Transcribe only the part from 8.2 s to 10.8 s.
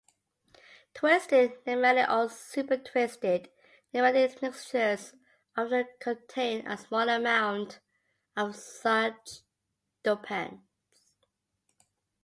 of such dopants.